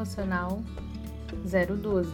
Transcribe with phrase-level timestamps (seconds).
[0.00, 0.62] Devocional
[1.44, 2.10] 012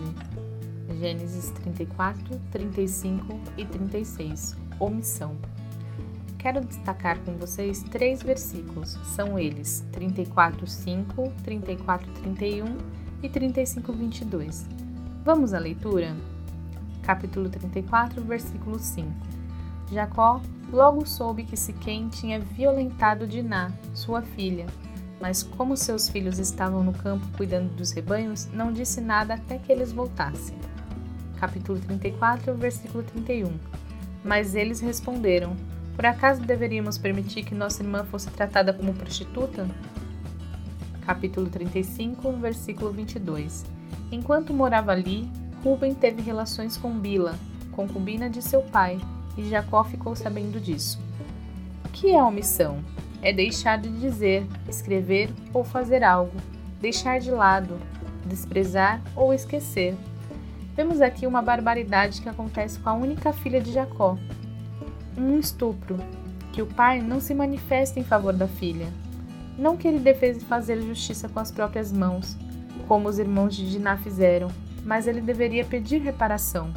[0.98, 5.36] Gênesis 34, 35 e 36 Omissão
[6.36, 8.98] Quero destacar com vocês três versículos.
[9.14, 12.76] São eles 34, 5, 34, 31
[13.22, 14.66] e 35, 22.
[15.24, 16.16] Vamos à leitura?
[17.02, 19.08] Capítulo 34, versículo 5
[19.92, 20.40] Jacó
[20.72, 24.66] logo soube que Siquém tinha violentado Diná, sua filha,
[25.20, 29.72] mas como seus filhos estavam no campo cuidando dos rebanhos, não disse nada até que
[29.72, 30.56] eles voltassem.
[31.38, 33.52] Capítulo 34, versículo 31
[34.24, 35.56] Mas eles responderam:
[35.94, 39.68] Por acaso deveríamos permitir que nossa irmã fosse tratada como prostituta?
[41.04, 43.64] Capítulo 35, versículo 22
[44.10, 45.30] Enquanto morava ali,
[45.62, 47.34] Ruben teve relações com Bila,
[47.72, 48.98] concubina de seu pai,
[49.36, 50.98] e Jacó ficou sabendo disso.
[51.84, 52.82] O que é omissão?
[53.22, 56.36] É deixar de dizer, escrever ou fazer algo,
[56.80, 57.78] deixar de lado,
[58.26, 59.94] desprezar ou esquecer.
[60.76, 64.18] Vemos aqui uma barbaridade que acontece com a única filha de Jacó.
[65.16, 65.96] Um estupro,
[66.52, 68.86] que o pai não se manifesta em favor da filha.
[69.58, 72.36] Não que ele devesse fazer justiça com as próprias mãos,
[72.86, 74.48] como os irmãos de Diná fizeram,
[74.84, 76.70] mas ele deveria pedir reparação.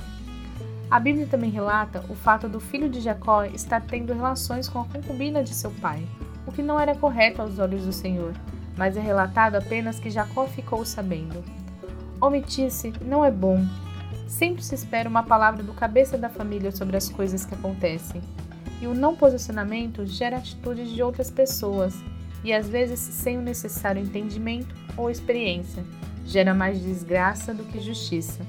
[0.90, 4.86] A Bíblia também relata o fato do filho de Jacó estar tendo relações com a
[4.86, 6.04] concubina de seu pai,
[6.50, 8.34] o que não era correto aos olhos do Senhor,
[8.76, 11.44] mas é relatado apenas que Jacó ficou sabendo.
[12.20, 13.66] Omitir-se não é bom.
[14.28, 18.22] Sempre se espera uma palavra do cabeça da família sobre as coisas que acontecem.
[18.82, 21.96] E o não posicionamento gera atitudes de outras pessoas,
[22.44, 25.84] e às vezes sem o necessário entendimento ou experiência,
[26.26, 28.44] gera mais desgraça do que justiça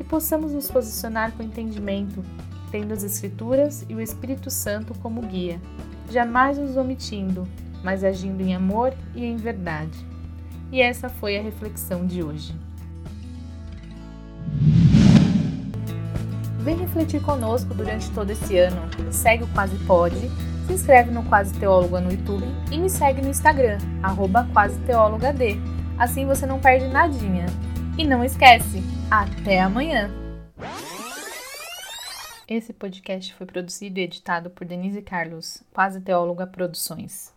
[0.00, 2.24] que possamos nos posicionar com entendimento,
[2.70, 5.60] tendo as Escrituras e o Espírito Santo como guia,
[6.10, 7.46] jamais nos omitindo,
[7.82, 10.06] mas agindo em amor e em verdade.
[10.72, 12.54] E essa foi a reflexão de hoje.
[16.60, 18.82] Vem refletir conosco durante todo esse ano.
[19.10, 20.30] Segue o Quase Pode,
[20.66, 24.46] se inscreve no Quase Teóloga no YouTube e me segue no Instagram, arroba
[25.98, 27.46] Assim você não perde nadinha.
[27.98, 30.19] E não esquece, até amanhã!
[32.50, 37.32] Esse podcast foi produzido e editado por Denise Carlos, Quase Teóloga Produções.